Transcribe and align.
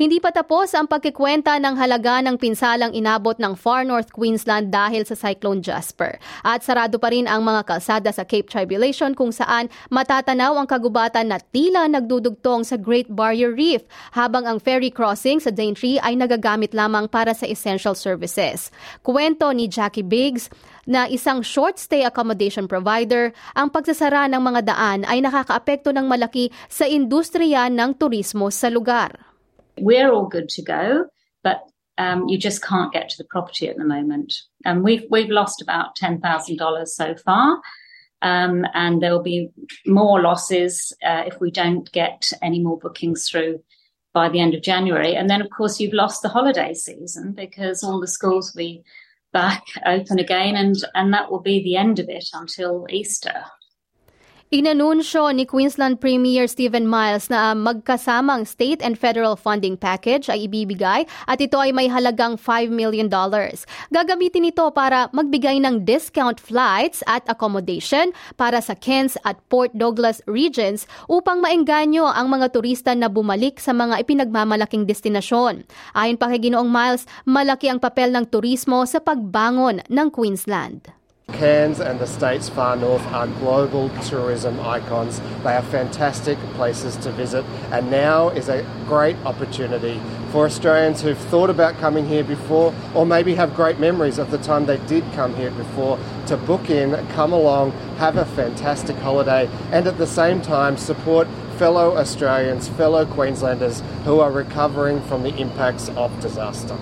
Hindi 0.00 0.16
pa 0.16 0.32
tapos 0.32 0.72
ang 0.72 0.88
pagkikwenta 0.88 1.60
ng 1.60 1.76
halaga 1.76 2.24
ng 2.24 2.40
pinsalang 2.40 2.96
inabot 2.96 3.36
ng 3.36 3.52
Far 3.52 3.84
North 3.84 4.16
Queensland 4.16 4.72
dahil 4.72 5.04
sa 5.04 5.12
Cyclone 5.12 5.60
Jasper. 5.60 6.16
At 6.40 6.64
sarado 6.64 6.96
pa 6.96 7.12
rin 7.12 7.28
ang 7.28 7.44
mga 7.44 7.68
kalsada 7.68 8.08
sa 8.08 8.24
Cape 8.24 8.48
Tribulation 8.48 9.12
kung 9.12 9.28
saan 9.28 9.68
matatanaw 9.92 10.56
ang 10.56 10.64
kagubatan 10.64 11.28
na 11.28 11.36
tila 11.36 11.84
nagdudugtong 11.84 12.64
sa 12.64 12.80
Great 12.80 13.12
Barrier 13.12 13.52
Reef 13.52 13.84
habang 14.16 14.48
ang 14.48 14.56
ferry 14.56 14.88
crossing 14.88 15.36
sa 15.36 15.52
Daintree 15.52 16.00
ay 16.00 16.16
nagagamit 16.16 16.72
lamang 16.72 17.04
para 17.04 17.36
sa 17.36 17.44
essential 17.44 17.92
services. 17.92 18.72
Kwento 19.04 19.52
ni 19.52 19.68
Jackie 19.68 20.00
Biggs, 20.00 20.48
na 20.88 21.12
isang 21.12 21.44
short 21.44 21.76
stay 21.76 22.08
accommodation 22.08 22.64
provider, 22.64 23.36
ang 23.52 23.68
pagsasara 23.68 24.32
ng 24.32 24.40
mga 24.40 24.60
daan 24.64 25.00
ay 25.04 25.20
nakakaapekto 25.20 25.92
ng 25.92 26.08
malaki 26.08 26.48
sa 26.72 26.88
industriya 26.88 27.68
ng 27.68 28.00
turismo 28.00 28.48
sa 28.48 28.72
lugar. 28.72 29.29
We're 29.80 30.12
all 30.12 30.26
good 30.26 30.48
to 30.50 30.62
go, 30.62 31.06
but 31.42 31.62
um, 31.98 32.28
you 32.28 32.38
just 32.38 32.62
can't 32.62 32.92
get 32.92 33.08
to 33.10 33.18
the 33.18 33.28
property 33.28 33.68
at 33.68 33.76
the 33.76 33.84
moment. 33.84 34.34
And 34.64 34.82
we've 34.82 35.04
we've 35.10 35.30
lost 35.30 35.60
about 35.62 35.96
ten 35.96 36.20
thousand 36.20 36.56
dollars 36.56 36.94
so 36.94 37.14
far, 37.14 37.60
um, 38.22 38.64
and 38.74 39.02
there 39.02 39.12
will 39.12 39.22
be 39.22 39.50
more 39.86 40.20
losses 40.20 40.94
uh, 41.04 41.24
if 41.26 41.40
we 41.40 41.50
don't 41.50 41.90
get 41.92 42.32
any 42.42 42.60
more 42.60 42.78
bookings 42.78 43.28
through 43.28 43.60
by 44.12 44.28
the 44.28 44.40
end 44.40 44.54
of 44.54 44.62
January. 44.62 45.14
And 45.14 45.30
then, 45.30 45.40
of 45.40 45.48
course, 45.50 45.78
you've 45.78 45.92
lost 45.92 46.22
the 46.22 46.28
holiday 46.28 46.74
season 46.74 47.32
because 47.32 47.84
all 47.84 48.00
the 48.00 48.08
schools 48.08 48.52
will 48.54 48.60
be 48.60 48.82
back 49.32 49.64
open 49.86 50.18
again, 50.18 50.56
and 50.56 50.76
and 50.94 51.12
that 51.12 51.30
will 51.30 51.40
be 51.40 51.62
the 51.62 51.76
end 51.76 51.98
of 51.98 52.08
it 52.08 52.28
until 52.32 52.86
Easter. 52.90 53.44
Inanunsyo 54.50 55.30
ni 55.30 55.46
Queensland 55.46 56.02
Premier 56.02 56.50
Stephen 56.50 56.90
Miles 56.90 57.30
na 57.30 57.54
magkasamang 57.54 58.42
state 58.42 58.82
and 58.82 58.98
federal 58.98 59.38
funding 59.38 59.78
package 59.78 60.26
ay 60.26 60.50
ibibigay 60.50 61.06
at 61.30 61.38
ito 61.38 61.54
ay 61.54 61.70
may 61.70 61.86
halagang 61.86 62.34
$5 62.34 62.66
million. 62.66 63.06
Gagamitin 63.94 64.50
ito 64.50 64.66
para 64.74 65.06
magbigay 65.14 65.62
ng 65.62 65.86
discount 65.86 66.42
flights 66.42 67.06
at 67.06 67.22
accommodation 67.30 68.10
para 68.34 68.58
sa 68.58 68.74
Cairns 68.74 69.14
at 69.22 69.38
Port 69.46 69.70
Douglas 69.70 70.18
regions 70.26 70.90
upang 71.06 71.38
maengganyo 71.38 72.10
ang 72.10 72.26
mga 72.26 72.50
turista 72.50 72.90
na 72.90 73.06
bumalik 73.06 73.62
sa 73.62 73.70
mga 73.70 74.02
ipinagmamalaking 74.02 74.82
destinasyon. 74.82 75.62
Ayon 75.94 76.18
pa 76.18 76.26
kay 76.26 76.50
Ginoong 76.50 76.66
Miles, 76.66 77.06
malaki 77.22 77.70
ang 77.70 77.78
papel 77.78 78.10
ng 78.10 78.26
turismo 78.26 78.82
sa 78.82 78.98
pagbangon 78.98 79.86
ng 79.86 80.08
Queensland. 80.10 80.99
Cairns 81.32 81.80
and 81.80 81.98
the 81.98 82.06
states 82.06 82.48
far 82.48 82.76
north 82.76 83.06
are 83.08 83.26
global 83.26 83.88
tourism 84.04 84.60
icons. 84.60 85.20
They 85.42 85.54
are 85.54 85.62
fantastic 85.62 86.38
places 86.54 86.96
to 86.98 87.12
visit, 87.12 87.44
and 87.70 87.90
now 87.90 88.28
is 88.28 88.48
a 88.48 88.64
great 88.86 89.16
opportunity 89.24 90.00
for 90.30 90.46
Australians 90.46 91.02
who've 91.02 91.18
thought 91.18 91.50
about 91.50 91.76
coming 91.78 92.06
here 92.06 92.24
before 92.24 92.72
or 92.94 93.04
maybe 93.04 93.34
have 93.34 93.54
great 93.54 93.78
memories 93.80 94.18
of 94.18 94.30
the 94.30 94.38
time 94.38 94.66
they 94.66 94.78
did 94.86 95.04
come 95.12 95.34
here 95.34 95.50
before 95.50 95.98
to 96.26 96.36
book 96.36 96.70
in, 96.70 96.94
come 97.08 97.32
along, 97.32 97.72
have 97.98 98.16
a 98.16 98.24
fantastic 98.24 98.96
holiday, 98.96 99.48
and 99.72 99.86
at 99.86 99.98
the 99.98 100.06
same 100.06 100.40
time 100.40 100.76
support 100.76 101.26
fellow 101.58 101.96
Australians, 101.96 102.68
fellow 102.68 103.04
Queenslanders 103.04 103.82
who 104.04 104.20
are 104.20 104.30
recovering 104.30 105.02
from 105.02 105.22
the 105.22 105.36
impacts 105.36 105.88
of 105.90 106.18
disaster. 106.20 106.78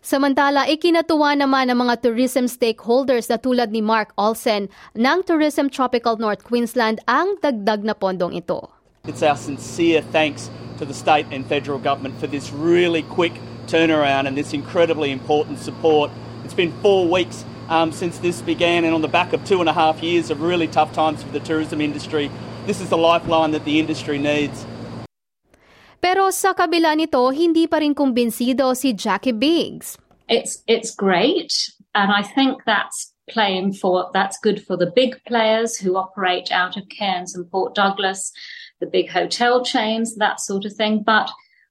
Samantala, 0.00 0.64
ikinatuwa 0.64 1.36
naman 1.36 1.68
ng 1.68 1.76
mga 1.76 2.00
tourism 2.00 2.48
stakeholders 2.48 3.28
na 3.28 3.36
tulad 3.36 3.68
ni 3.68 3.84
Mark 3.84 4.16
Olsen 4.16 4.72
ng 4.96 5.18
Tourism 5.28 5.68
Tropical 5.68 6.16
North 6.16 6.40
Queensland 6.40 7.04
ang 7.04 7.36
dagdag 7.44 7.84
na 7.84 7.92
pondong 7.92 8.32
ito. 8.32 8.72
It's 9.04 9.20
our 9.20 9.36
sincere 9.36 10.00
thanks 10.08 10.48
to 10.80 10.88
the 10.88 10.96
state 10.96 11.28
and 11.28 11.44
federal 11.44 11.76
government 11.76 12.16
for 12.16 12.24
this 12.24 12.48
really 12.48 13.04
quick 13.12 13.36
turnaround 13.68 14.24
and 14.24 14.40
this 14.40 14.56
incredibly 14.56 15.12
important 15.12 15.60
support. 15.60 16.08
It's 16.48 16.56
been 16.56 16.72
four 16.80 17.04
weeks 17.04 17.44
um, 17.68 17.92
since 17.92 18.16
this 18.24 18.40
began, 18.40 18.88
and 18.88 18.96
on 18.96 19.04
the 19.04 19.12
back 19.12 19.36
of 19.36 19.44
two 19.44 19.60
and 19.60 19.68
a 19.68 19.76
half 19.76 20.00
years 20.00 20.32
of 20.32 20.40
really 20.40 20.66
tough 20.66 20.96
times 20.96 21.20
for 21.20 21.28
the 21.28 21.44
tourism 21.44 21.84
industry, 21.84 22.32
this 22.64 22.80
is 22.80 22.88
the 22.88 22.96
lifeline 22.96 23.52
that 23.52 23.68
the 23.68 23.76
industry 23.76 24.16
needs. 24.16 24.64
Pero 26.00 26.32
sa 26.32 26.56
kabila 26.56 26.96
nito, 26.96 27.28
hindi 27.28 27.68
pa 27.68 27.78
rin 27.78 27.94
kumbinsido 27.94 28.72
si 28.74 28.96
Jackie 28.96 29.36
Biggs. 29.36 30.00
It's 30.28 30.64
it's 30.66 30.94
great, 30.96 31.52
and 31.94 32.10
I 32.10 32.22
think 32.22 32.64
that's 32.64 33.12
playing 33.28 33.74
for 33.74 34.08
that's 34.12 34.38
good 34.40 34.64
for 34.64 34.76
the 34.76 34.90
big 34.90 35.20
players 35.26 35.76
who 35.76 35.96
operate 35.96 36.50
out 36.50 36.76
of 36.76 36.88
Cairns 36.88 37.34
and 37.36 37.50
Port 37.50 37.74
Douglas, 37.74 38.32
the 38.80 38.86
big 38.86 39.10
hotel 39.10 39.62
chains, 39.64 40.16
that 40.16 40.40
sort 40.40 40.64
of 40.64 40.72
thing. 40.72 41.02
But 41.04 41.30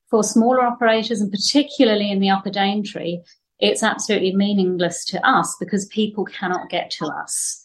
for 0.09 0.23
smaller 0.23 0.61
operators, 0.61 1.21
and 1.21 1.31
particularly 1.31 2.11
in 2.11 2.19
the 2.19 2.29
Upper 2.29 2.49
Daintree, 2.49 3.21
it's 3.59 3.83
absolutely 3.83 4.35
meaningless 4.35 5.05
to 5.05 5.25
us 5.27 5.55
because 5.59 5.85
people 5.87 6.25
cannot 6.25 6.69
get 6.69 6.91
to 6.91 7.05
us. 7.05 7.58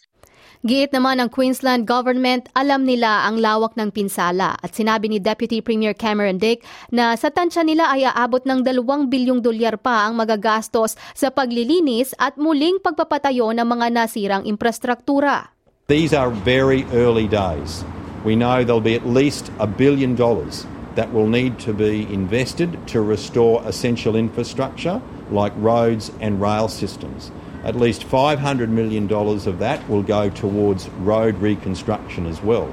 Giit 0.64 0.96
naman 0.96 1.20
ng 1.20 1.28
Queensland 1.28 1.84
government, 1.84 2.48
alam 2.56 2.88
nila 2.88 3.28
ang 3.28 3.36
lawak 3.36 3.76
ng 3.76 3.92
pinsala 3.92 4.56
at 4.64 4.72
sinabi 4.72 5.12
ni 5.12 5.20
Deputy 5.20 5.60
Premier 5.60 5.92
Cameron 5.92 6.40
Dick 6.40 6.64
na 6.88 7.12
sa 7.20 7.28
tansya 7.28 7.60
nila 7.68 7.92
ay 7.92 8.08
aabot 8.08 8.40
ng 8.48 8.64
2 8.64 8.80
bilyong 9.12 9.44
dolyar 9.44 9.76
pa 9.76 10.08
ang 10.08 10.16
magagastos 10.16 10.96
sa 11.12 11.28
paglilinis 11.28 12.16
at 12.16 12.40
muling 12.40 12.80
pagpapatayo 12.80 13.52
ng 13.52 13.66
mga 13.68 13.92
nasirang 13.92 14.48
infrastruktura. 14.48 15.52
These 15.92 16.16
are 16.16 16.32
very 16.32 16.88
early 16.96 17.28
days. 17.28 17.84
We 18.24 18.32
know 18.32 18.64
there'll 18.64 18.80
be 18.80 18.96
at 18.96 19.04
least 19.04 19.52
a 19.60 19.68
billion 19.68 20.16
dollars 20.16 20.64
that 20.96 21.12
will 21.12 21.28
need 21.28 21.60
to 21.68 21.76
be 21.76 22.08
invested 22.08 22.72
to 22.88 23.04
restore 23.04 23.60
essential 23.68 24.16
infrastructure 24.16 25.04
like 25.28 25.52
roads 25.60 26.08
and 26.24 26.40
rail 26.40 26.72
systems. 26.72 27.28
At 27.64 27.80
least 27.80 28.04
$500 28.04 28.68
million 28.68 29.08
of 29.08 29.56
that 29.58 29.80
will 29.88 30.04
go 30.04 30.28
towards 30.28 30.92
road 31.00 31.40
reconstruction 31.40 32.28
as 32.28 32.44
well. 32.44 32.68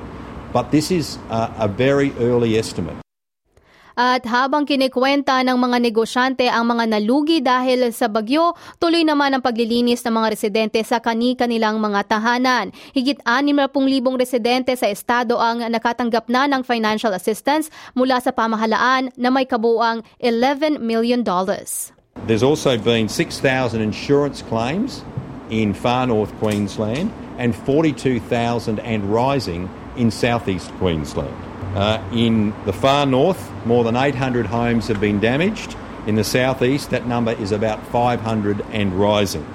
But 0.51 0.75
this 0.75 0.91
is 0.91 1.15
a, 1.31 1.63
a 1.63 1.67
very 1.71 2.11
early 2.19 2.59
estimate. 2.59 2.99
At 3.95 4.23
habang 4.23 4.63
kinikwenta 4.63 5.43
ng 5.43 5.55
mga 5.59 5.77
negosyante 5.83 6.47
ang 6.47 6.63
mga 6.67 6.95
nalugi 6.95 7.43
dahil 7.43 7.91
sa 7.91 8.07
bagyo, 8.07 8.55
tuloy 8.79 9.03
naman 9.03 9.35
ang 9.35 9.43
paglilinis 9.43 10.03
ng 10.07 10.15
mga 10.15 10.27
residente 10.31 10.79
sa 10.83 11.03
kani-kanilang 11.03 11.75
mga 11.79 12.07
tahanan. 12.07 12.71
Higit 12.95 13.19
60,000 13.23 13.67
residente 14.15 14.71
sa 14.79 14.87
estado 14.87 15.39
ang 15.39 15.63
nakatanggap 15.67 16.31
na 16.31 16.47
ng 16.47 16.63
financial 16.63 17.11
assistance 17.11 17.67
mula 17.91 18.19
sa 18.23 18.31
pamahalaan 18.31 19.11
na 19.19 19.29
may 19.29 19.43
kabuang 19.47 20.03
$11 20.23 20.79
million. 20.79 21.23
There's 22.27 22.43
also 22.43 22.77
been 22.77 23.09
6,000 23.09 23.81
insurance 23.81 24.41
claims 24.43 25.03
in 25.49 25.73
far 25.73 26.05
north 26.07 26.33
Queensland 26.37 27.11
and 27.37 27.55
42,000 27.55 28.79
and 28.79 29.03
rising 29.11 29.69
in 29.97 30.11
southeast 30.11 30.71
Queensland. 30.73 31.35
Uh, 31.75 32.03
in 32.11 32.53
the 32.65 32.73
far 32.73 33.05
north, 33.05 33.51
more 33.65 33.83
than 33.83 33.95
800 33.95 34.45
homes 34.45 34.87
have 34.87 34.99
been 34.99 35.19
damaged. 35.19 35.75
In 36.05 36.15
the 36.15 36.23
southeast, 36.23 36.89
that 36.91 37.07
number 37.07 37.31
is 37.33 37.51
about 37.51 37.85
500 37.87 38.61
and 38.71 38.93
rising. 38.93 39.45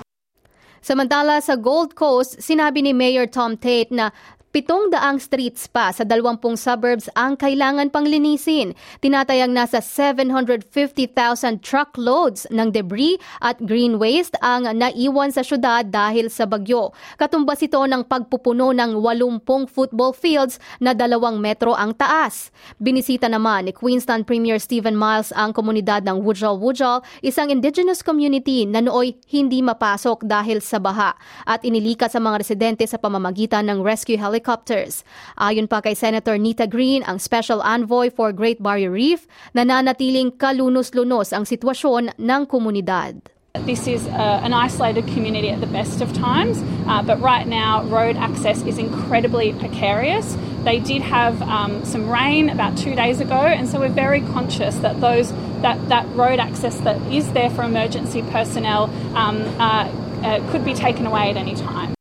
Samantala 0.82 1.42
sa 1.42 1.56
Gold 1.56 1.94
Coast, 1.98 2.38
sinabi 2.38 2.82
ni 2.82 2.92
Mayor 2.92 3.26
Tom 3.26 3.56
Tate 3.56 3.90
na 3.90 4.10
Pitong 4.56 4.88
daang 4.88 5.20
streets 5.20 5.68
pa 5.68 5.92
sa 5.92 6.00
dalawampung 6.00 6.56
suburbs 6.56 7.12
ang 7.12 7.36
kailangan 7.36 7.92
pang 7.92 8.08
linisin. 8.08 8.72
Tinatayang 9.04 9.52
nasa 9.52 9.84
750,000 9.84 11.60
truckloads 11.60 12.48
ng 12.48 12.72
debris 12.72 13.20
at 13.44 13.60
green 13.60 14.00
waste 14.00 14.32
ang 14.40 14.64
naiwan 14.64 15.28
sa 15.28 15.44
syudad 15.44 15.84
dahil 15.84 16.32
sa 16.32 16.48
bagyo. 16.48 16.96
Katumbas 17.20 17.60
ito 17.68 17.76
ng 17.84 18.08
pagpupuno 18.08 18.72
ng 18.72 18.96
80 18.96 19.44
football 19.68 20.16
fields 20.16 20.56
na 20.80 20.96
dalawang 20.96 21.36
metro 21.36 21.76
ang 21.76 21.92
taas. 21.92 22.48
Binisita 22.80 23.28
naman 23.28 23.68
ni 23.68 23.76
Queensland 23.76 24.24
Premier 24.24 24.56
Stephen 24.56 24.96
Miles 24.96 25.36
ang 25.36 25.52
komunidad 25.52 26.00
ng 26.08 26.24
Wujal 26.24 26.56
Wujal, 26.56 27.04
isang 27.20 27.52
indigenous 27.52 28.00
community 28.00 28.64
na 28.64 28.80
nooy 28.80 29.20
hindi 29.28 29.60
mapasok 29.60 30.24
dahil 30.24 30.64
sa 30.64 30.80
baha 30.80 31.12
at 31.44 31.60
inilikas 31.60 32.16
sa 32.16 32.24
mga 32.24 32.40
residente 32.40 32.88
sa 32.88 32.96
pamamagitan 32.96 33.68
ng 33.68 33.84
rescue 33.84 34.16
helicopter 34.16 34.45
helicopters. 34.46 35.02
Ayon 35.42 35.66
pa 35.66 35.82
kay 35.82 35.98
Senator 35.98 36.38
Nita 36.38 36.70
Green, 36.70 37.02
ang 37.02 37.18
Special 37.18 37.58
Envoy 37.66 38.14
for 38.14 38.30
Great 38.30 38.62
Barrier 38.62 38.94
Reef, 38.94 39.26
nananatiling 39.58 40.38
kalunos-lunos 40.38 41.34
ang 41.34 41.42
sitwasyon 41.42 42.14
ng 42.14 42.42
komunidad. 42.46 43.18
This 43.66 43.88
is 43.88 44.06
uh, 44.12 44.44
an 44.44 44.52
isolated 44.52 45.08
community 45.16 45.48
at 45.48 45.64
the 45.64 45.66
best 45.66 46.04
of 46.04 46.12
times, 46.12 46.60
uh, 46.86 47.02
but 47.02 47.18
right 47.24 47.48
now 47.48 47.82
road 47.88 48.14
access 48.14 48.62
is 48.62 48.76
incredibly 48.76 49.56
precarious. 49.56 50.36
They 50.62 50.78
did 50.78 51.00
have 51.00 51.40
um, 51.40 51.82
some 51.82 52.06
rain 52.06 52.52
about 52.52 52.76
two 52.76 52.94
days 52.94 53.18
ago, 53.18 53.40
and 53.40 53.66
so 53.66 53.80
we're 53.80 53.88
very 53.88 54.20
conscious 54.20 54.76
that 54.84 55.00
those 55.00 55.32
that, 55.64 55.80
that 55.88 56.04
road 56.12 56.38
access 56.38 56.76
that 56.84 57.00
is 57.08 57.32
there 57.32 57.48
for 57.48 57.64
emergency 57.64 58.20
personnel 58.28 58.92
um, 59.16 59.40
uh, 59.58 59.88
uh 60.20 60.38
could 60.52 60.62
be 60.62 60.76
taken 60.76 61.08
away 61.08 61.32
at 61.32 61.40
any 61.40 61.56
time. 61.56 61.95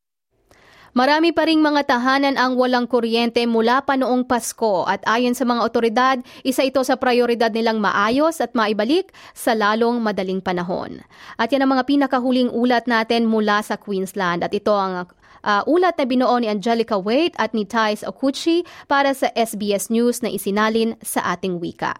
Marami 0.96 1.36
pa 1.36 1.44
ring 1.44 1.60
mga 1.60 1.92
tahanan 1.92 2.40
ang 2.40 2.56
walang 2.56 2.88
kuryente 2.88 3.44
mula 3.44 3.84
pa 3.84 4.00
noong 4.00 4.24
Pasko 4.24 4.88
at 4.88 5.04
ayon 5.04 5.36
sa 5.36 5.44
mga 5.44 5.60
otoridad, 5.60 6.18
isa 6.48 6.64
ito 6.64 6.80
sa 6.88 6.96
prioridad 6.96 7.52
nilang 7.52 7.84
maayos 7.84 8.40
at 8.40 8.56
maibalik 8.56 9.12
sa 9.36 9.52
lalong 9.60 10.00
madaling 10.00 10.40
panahon. 10.40 11.04
At 11.36 11.52
yan 11.52 11.68
ang 11.68 11.76
mga 11.76 11.84
pinakahuling 11.84 12.48
ulat 12.48 12.88
natin 12.88 13.28
mula 13.28 13.60
sa 13.60 13.76
Queensland 13.76 14.48
at 14.48 14.56
ito 14.56 14.72
ang 14.72 15.04
uh, 15.44 15.62
ulat 15.68 16.00
na 16.00 16.08
binuo 16.08 16.40
ni 16.40 16.48
Angelica 16.48 16.96
Wait 16.96 17.36
at 17.36 17.52
ni 17.52 17.68
Thais 17.68 18.08
Okuchi 18.08 18.64
para 18.88 19.12
sa 19.12 19.28
SBS 19.36 19.92
News 19.92 20.24
na 20.24 20.32
isinalin 20.32 20.96
sa 21.04 21.28
ating 21.36 21.60
wika. 21.60 22.00